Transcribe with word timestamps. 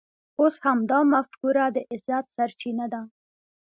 اوس 0.39 0.55
همدا 0.65 0.99
مفکوره 1.13 1.65
د 1.75 1.77
عزت 1.91 2.25
سرچینه 2.35 2.85
ده. 2.93 3.01